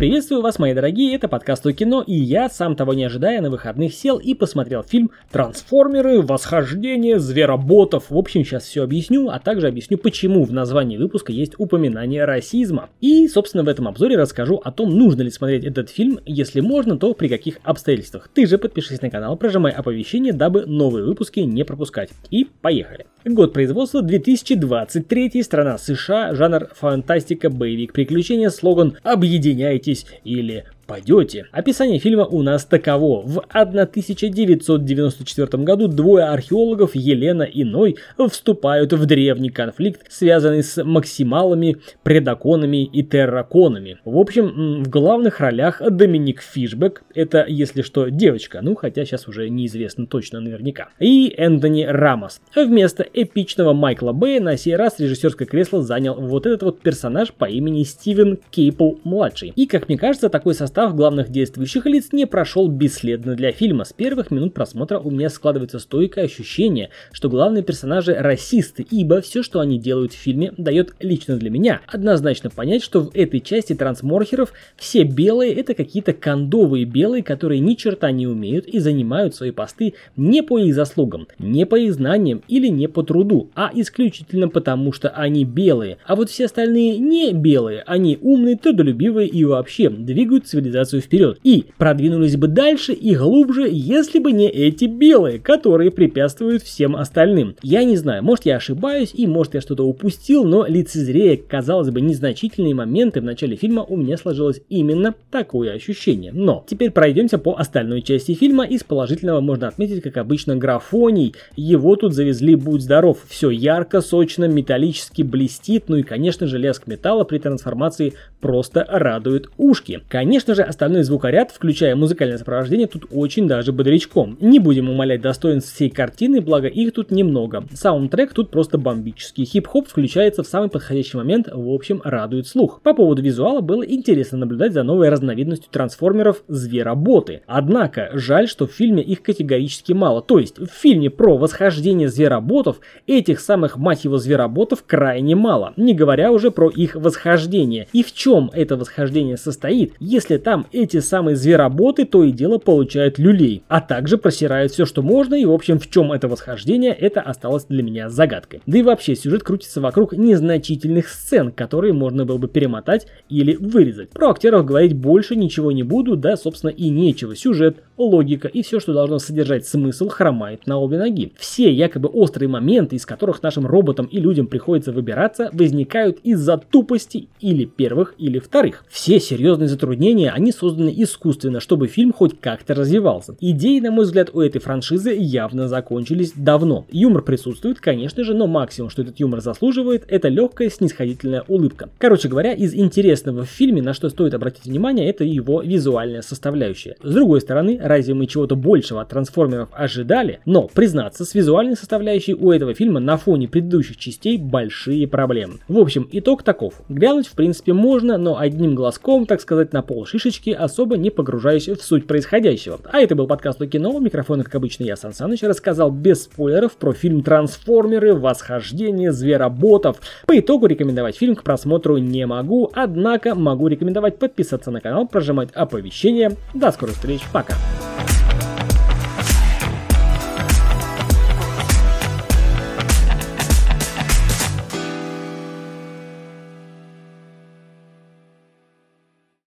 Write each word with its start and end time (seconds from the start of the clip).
Приветствую 0.00 0.40
вас, 0.40 0.58
мои 0.58 0.72
дорогие, 0.72 1.14
это 1.14 1.28
подкаст 1.28 1.66
о 1.66 1.74
кино, 1.74 2.02
и 2.06 2.14
я, 2.14 2.48
сам 2.48 2.74
того 2.74 2.94
не 2.94 3.04
ожидая, 3.04 3.42
на 3.42 3.50
выходных 3.50 3.92
сел 3.92 4.16
и 4.16 4.32
посмотрел 4.32 4.82
фильм 4.82 5.10
«Трансформеры. 5.30 6.22
Восхождение 6.22 7.18
звероботов». 7.18 8.08
В 8.08 8.16
общем, 8.16 8.42
сейчас 8.42 8.64
все 8.64 8.82
объясню, 8.82 9.28
а 9.28 9.38
также 9.38 9.68
объясню, 9.68 9.98
почему 9.98 10.44
в 10.44 10.54
названии 10.54 10.96
выпуска 10.96 11.32
есть 11.32 11.52
упоминание 11.58 12.24
расизма. 12.24 12.88
И, 13.02 13.28
собственно, 13.28 13.62
в 13.62 13.68
этом 13.68 13.88
обзоре 13.88 14.16
расскажу 14.16 14.56
о 14.64 14.72
том, 14.72 14.88
нужно 14.88 15.20
ли 15.20 15.30
смотреть 15.30 15.66
этот 15.66 15.90
фильм, 15.90 16.18
если 16.24 16.62
можно, 16.62 16.96
то 16.96 17.12
при 17.12 17.28
каких 17.28 17.58
обстоятельствах. 17.62 18.30
Ты 18.32 18.46
же 18.46 18.56
подпишись 18.56 19.02
на 19.02 19.10
канал, 19.10 19.36
прожимай 19.36 19.72
оповещения, 19.72 20.32
дабы 20.32 20.64
новые 20.64 21.04
выпуски 21.04 21.40
не 21.40 21.62
пропускать. 21.62 22.08
И 22.30 22.46
поехали. 22.62 23.04
Год 23.26 23.52
производства 23.52 24.00
2023, 24.00 25.42
страна 25.42 25.76
США, 25.76 26.34
жанр 26.34 26.68
фантастика, 26.74 27.50
боевик, 27.50 27.92
приключения, 27.92 28.48
слоган 28.48 28.96
«Объединяйтесь» 29.02 30.06
или 30.24 30.64
пойдете. 30.90 31.46
Описание 31.52 32.00
фильма 32.00 32.26
у 32.26 32.42
нас 32.42 32.64
таково. 32.64 33.22
В 33.24 33.38
1994 33.48 35.62
году 35.62 35.86
двое 35.86 36.24
археологов, 36.24 36.96
Елена 36.96 37.44
и 37.44 37.62
Ной, 37.62 37.96
вступают 38.28 38.92
в 38.92 39.06
древний 39.06 39.50
конфликт, 39.50 40.10
связанный 40.10 40.64
с 40.64 40.82
максималами, 40.82 41.76
предаконами 42.02 42.82
и 42.84 43.04
терраконами. 43.04 44.00
В 44.04 44.18
общем, 44.18 44.82
в 44.82 44.88
главных 44.88 45.38
ролях 45.38 45.80
Доминик 45.80 46.42
Фишбек, 46.42 47.04
это, 47.14 47.44
если 47.46 47.82
что, 47.82 48.08
девочка, 48.08 48.58
ну 48.60 48.74
хотя 48.74 49.04
сейчас 49.04 49.28
уже 49.28 49.48
неизвестно 49.48 50.08
точно 50.08 50.40
наверняка, 50.40 50.88
и 50.98 51.32
Энтони 51.36 51.84
Рамос. 51.84 52.40
Вместо 52.56 53.04
эпичного 53.04 53.74
Майкла 53.74 54.10
Бэя 54.10 54.40
на 54.40 54.56
сей 54.56 54.74
раз 54.74 54.98
режиссерское 54.98 55.46
кресло 55.46 55.84
занял 55.84 56.14
вот 56.14 56.46
этот 56.46 56.64
вот 56.64 56.80
персонаж 56.80 57.32
по 57.32 57.44
имени 57.44 57.84
Стивен 57.84 58.40
Кейпл-младший. 58.50 59.52
И, 59.54 59.66
как 59.66 59.88
мне 59.88 59.96
кажется, 59.96 60.28
такой 60.28 60.54
состав 60.54 60.79
состав 60.80 60.96
главных 60.96 61.28
действующих 61.28 61.84
лиц 61.84 62.08
не 62.12 62.26
прошел 62.26 62.66
бесследно 62.68 63.34
для 63.34 63.52
фильма. 63.52 63.84
С 63.84 63.92
первых 63.92 64.30
минут 64.30 64.54
просмотра 64.54 64.98
у 64.98 65.10
меня 65.10 65.28
складывается 65.28 65.78
стойкое 65.78 66.24
ощущение, 66.24 66.88
что 67.12 67.28
главные 67.28 67.62
персонажи 67.62 68.14
расисты, 68.14 68.86
ибо 68.90 69.20
все, 69.20 69.42
что 69.42 69.60
они 69.60 69.78
делают 69.78 70.14
в 70.14 70.16
фильме, 70.16 70.54
дает 70.56 70.94
лично 71.00 71.36
для 71.36 71.50
меня 71.50 71.82
однозначно 71.86 72.48
понять, 72.48 72.82
что 72.82 73.00
в 73.00 73.10
этой 73.14 73.40
части 73.40 73.74
трансморхеров 73.74 74.54
все 74.76 75.02
белые 75.02 75.52
это 75.52 75.74
какие-то 75.74 76.14
кондовые 76.14 76.86
белые, 76.86 77.22
которые 77.22 77.60
ни 77.60 77.74
черта 77.74 78.10
не 78.10 78.26
умеют 78.26 78.66
и 78.66 78.78
занимают 78.78 79.34
свои 79.34 79.50
посты 79.50 79.92
не 80.16 80.42
по 80.42 80.58
их 80.58 80.74
заслугам, 80.74 81.28
не 81.38 81.66
по 81.66 81.76
их 81.76 81.92
знаниям 81.92 82.42
или 82.48 82.68
не 82.68 82.88
по 82.88 83.02
труду, 83.02 83.50
а 83.54 83.70
исключительно 83.74 84.48
потому, 84.48 84.92
что 84.92 85.10
они 85.10 85.44
белые. 85.44 85.98
А 86.06 86.16
вот 86.16 86.30
все 86.30 86.46
остальные 86.46 86.96
не 86.96 87.34
белые, 87.34 87.82
они 87.86 88.18
умные, 88.22 88.56
трудолюбивые 88.56 89.28
и 89.28 89.44
вообще 89.44 89.90
двигают 89.90 90.46
цивилизацию 90.46 90.69
цивилизацию 90.70 91.02
вперед. 91.02 91.38
И 91.42 91.66
продвинулись 91.76 92.36
бы 92.36 92.48
дальше 92.48 92.92
и 92.92 93.14
глубже, 93.14 93.68
если 93.70 94.18
бы 94.18 94.32
не 94.32 94.48
эти 94.48 94.84
белые, 94.84 95.38
которые 95.38 95.90
препятствуют 95.90 96.62
всем 96.62 96.96
остальным. 96.96 97.56
Я 97.62 97.84
не 97.84 97.96
знаю, 97.96 98.22
может 98.22 98.46
я 98.46 98.56
ошибаюсь 98.56 99.10
и 99.14 99.26
может 99.26 99.54
я 99.54 99.60
что-то 99.60 99.84
упустил, 99.84 100.44
но 100.44 100.66
лицезрея, 100.66 101.36
казалось 101.36 101.90
бы, 101.90 102.00
незначительные 102.00 102.74
моменты 102.74 103.20
в 103.20 103.24
начале 103.24 103.56
фильма 103.56 103.82
у 103.82 103.96
меня 103.96 104.16
сложилось 104.16 104.60
именно 104.68 105.14
такое 105.30 105.72
ощущение. 105.72 106.32
Но 106.32 106.64
теперь 106.68 106.90
пройдемся 106.90 107.38
по 107.38 107.56
остальной 107.56 108.02
части 108.02 108.34
фильма. 108.34 108.64
Из 108.64 108.84
положительного 108.84 109.40
можно 109.40 109.68
отметить, 109.68 110.02
как 110.02 110.16
обычно, 110.16 110.56
графоний. 110.56 111.34
Его 111.56 111.96
тут 111.96 112.14
завезли, 112.14 112.54
будь 112.54 112.82
здоров. 112.82 113.18
Все 113.28 113.50
ярко, 113.50 114.00
сочно, 114.00 114.46
металлически 114.46 115.22
блестит. 115.22 115.88
Ну 115.88 115.96
и, 115.96 116.02
конечно 116.02 116.46
же, 116.46 116.58
леск 116.58 116.86
металла 116.86 117.24
при 117.24 117.38
трансформации 117.38 118.14
просто 118.40 118.86
радует 118.88 119.50
ушки. 119.56 120.00
Конечно 120.08 120.54
же, 120.54 120.59
же 120.60 120.64
остальной 120.64 121.02
звукоряд, 121.02 121.50
включая 121.50 121.96
музыкальное 121.96 122.38
сопровождение, 122.38 122.86
тут 122.86 123.06
очень 123.10 123.48
даже 123.48 123.72
бодрячком. 123.72 124.36
Не 124.40 124.58
будем 124.58 124.88
умалять 124.88 125.22
достоинств 125.22 125.74
всей 125.74 125.90
картины, 125.90 126.40
благо 126.40 126.68
их 126.68 126.92
тут 126.92 127.10
немного. 127.10 127.64
Саундтрек 127.72 128.32
тут 128.34 128.50
просто 128.50 128.78
бомбический. 128.78 129.44
Хип-хоп 129.44 129.88
включается 129.88 130.42
в 130.42 130.46
самый 130.46 130.68
подходящий 130.68 131.16
момент, 131.16 131.48
в 131.50 131.72
общем, 131.72 132.00
радует 132.04 132.46
слух. 132.46 132.80
По 132.82 132.94
поводу 132.94 133.22
визуала 133.22 133.60
было 133.60 133.82
интересно 133.82 134.38
наблюдать 134.38 134.72
за 134.72 134.82
новой 134.82 135.08
разновидностью 135.08 135.70
трансформеров 135.70 136.42
звероботы. 136.48 137.42
Однако, 137.46 138.10
жаль, 138.12 138.48
что 138.48 138.66
в 138.66 138.72
фильме 138.72 139.02
их 139.02 139.22
категорически 139.22 139.92
мало. 139.92 140.20
То 140.20 140.38
есть, 140.38 140.58
в 140.58 140.66
фильме 140.66 141.10
про 141.10 141.36
восхождение 141.36 142.08
звероботов 142.08 142.80
этих 143.06 143.40
самых, 143.40 143.76
мать 143.76 144.04
его, 144.04 144.18
звероботов 144.18 144.84
крайне 144.86 145.34
мало. 145.34 145.72
Не 145.76 145.94
говоря 145.94 146.30
уже 146.32 146.50
про 146.50 146.68
их 146.68 146.94
восхождение. 146.94 147.86
И 147.92 148.02
в 148.02 148.12
чем 148.12 148.50
это 148.52 148.76
восхождение 148.76 149.36
состоит, 149.36 149.94
если 150.00 150.36
там 150.40 150.66
эти 150.72 150.98
самые 151.00 151.36
звероботы 151.36 152.04
то 152.04 152.24
и 152.24 152.32
дело 152.32 152.58
получают 152.58 153.18
люлей, 153.18 153.62
а 153.68 153.80
также 153.80 154.18
просирают 154.18 154.72
все, 154.72 154.84
что 154.84 155.02
можно, 155.02 155.34
и 155.34 155.44
в 155.44 155.52
общем 155.52 155.78
в 155.78 155.88
чем 155.88 156.12
это 156.12 156.26
восхождение, 156.28 156.92
это 156.92 157.20
осталось 157.20 157.66
для 157.68 157.82
меня 157.82 158.08
загадкой. 158.08 158.62
Да 158.66 158.78
и 158.78 158.82
вообще 158.82 159.14
сюжет 159.14 159.42
крутится 159.42 159.80
вокруг 159.80 160.12
незначительных 160.12 161.08
сцен, 161.08 161.52
которые 161.52 161.92
можно 161.92 162.24
было 162.24 162.38
бы 162.38 162.48
перемотать 162.48 163.06
или 163.28 163.54
вырезать. 163.56 164.10
Про 164.10 164.30
актеров 164.30 164.64
говорить 164.64 164.94
больше 164.94 165.36
ничего 165.36 165.72
не 165.72 165.82
буду, 165.82 166.16
да 166.16 166.36
собственно 166.36 166.70
и 166.70 166.88
нечего. 166.88 167.36
Сюжет, 167.36 167.82
логика 167.96 168.48
и 168.48 168.62
все, 168.62 168.80
что 168.80 168.92
должно 168.92 169.18
содержать 169.18 169.66
смысл, 169.66 170.08
хромает 170.08 170.66
на 170.66 170.78
обе 170.78 170.98
ноги. 170.98 171.32
Все 171.38 171.72
якобы 171.72 172.08
острые 172.08 172.48
моменты, 172.48 172.96
из 172.96 173.06
которых 173.06 173.42
нашим 173.42 173.66
роботам 173.66 174.06
и 174.06 174.18
людям 174.18 174.46
приходится 174.46 174.92
выбираться, 174.92 175.50
возникают 175.52 176.18
из-за 176.22 176.58
тупости 176.58 177.28
или 177.40 177.64
первых, 177.64 178.14
или 178.18 178.38
вторых. 178.38 178.84
Все 178.88 179.20
серьезные 179.20 179.68
затруднения, 179.68 180.29
они 180.30 180.52
созданы 180.52 180.92
искусственно, 180.96 181.60
чтобы 181.60 181.86
фильм 181.86 182.12
хоть 182.12 182.40
как-то 182.40 182.74
развивался. 182.74 183.36
Идеи, 183.40 183.80
на 183.80 183.90
мой 183.90 184.04
взгляд, 184.04 184.30
у 184.32 184.40
этой 184.40 184.60
франшизы 184.60 185.14
явно 185.16 185.68
закончились 185.68 186.32
давно. 186.34 186.86
Юмор 186.90 187.22
присутствует, 187.22 187.80
конечно 187.80 188.24
же, 188.24 188.34
но 188.34 188.46
максимум, 188.46 188.90
что 188.90 189.02
этот 189.02 189.20
юмор 189.20 189.40
заслуживает, 189.40 190.04
это 190.08 190.28
легкая 190.28 190.70
снисходительная 190.70 191.44
улыбка. 191.48 191.90
Короче 191.98 192.28
говоря, 192.28 192.52
из 192.52 192.74
интересного 192.74 193.44
в 193.44 193.48
фильме, 193.48 193.82
на 193.82 193.94
что 193.94 194.08
стоит 194.08 194.34
обратить 194.34 194.64
внимание, 194.64 195.08
это 195.08 195.24
его 195.24 195.62
визуальная 195.62 196.22
составляющая. 196.22 196.96
С 197.02 197.14
другой 197.14 197.40
стороны, 197.40 197.78
разве 197.82 198.14
мы 198.14 198.26
чего-то 198.26 198.56
большего 198.56 199.00
от 199.00 199.08
трансформеров 199.08 199.68
ожидали? 199.72 200.40
Но, 200.44 200.68
признаться, 200.68 201.24
с 201.24 201.34
визуальной 201.34 201.76
составляющей 201.76 202.34
у 202.34 202.50
этого 202.50 202.74
фильма 202.74 203.00
на 203.00 203.16
фоне 203.16 203.48
предыдущих 203.48 203.96
частей 203.96 204.38
большие 204.38 205.06
проблемы. 205.06 205.54
В 205.68 205.78
общем, 205.78 206.08
итог 206.12 206.42
таков. 206.42 206.74
Глянуть 206.88 207.26
в 207.26 207.32
принципе 207.32 207.72
можно, 207.72 208.18
но 208.18 208.38
одним 208.38 208.74
глазком, 208.74 209.26
так 209.26 209.40
сказать, 209.40 209.72
на 209.72 209.82
пол 209.82 210.06
шишечки, 210.20 210.50
особо 210.50 210.96
не 210.96 211.10
погружаясь 211.10 211.68
в 211.68 211.82
суть 211.82 212.06
происходящего. 212.06 212.78
А 212.84 213.00
это 213.00 213.14
был 213.14 213.26
подкаст 213.26 213.60
о 213.62 213.66
кино, 213.66 213.90
у 213.90 214.00
микрофона, 214.00 214.44
как 214.44 214.54
обычно, 214.54 214.84
я, 214.84 214.96
Сан 214.96 215.12
Саныч, 215.12 215.42
рассказал 215.42 215.90
без 215.90 216.24
спойлеров 216.24 216.72
про 216.72 216.92
фильм 216.92 217.22
«Трансформеры. 217.22 218.14
Восхождение 218.14 219.12
звероботов». 219.12 219.98
По 220.26 220.38
итогу 220.38 220.66
рекомендовать 220.66 221.16
фильм 221.16 221.34
к 221.34 221.42
просмотру 221.42 221.98
не 221.98 222.26
могу, 222.26 222.70
однако 222.74 223.34
могу 223.34 223.68
рекомендовать 223.68 224.18
подписаться 224.18 224.70
на 224.70 224.80
канал, 224.80 225.06
прожимать 225.06 225.50
оповещения. 225.52 226.32
До 226.54 226.70
скорых 226.70 226.94
встреч, 226.94 227.22
пока! 227.32 227.54